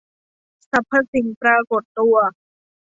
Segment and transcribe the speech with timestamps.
[0.71, 2.15] สรรพสิ่งปรากฏตัว